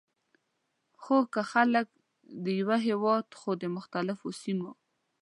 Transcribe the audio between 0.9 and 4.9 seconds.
خو که خلک د یوه هیواد خو د مختلفو سیمو،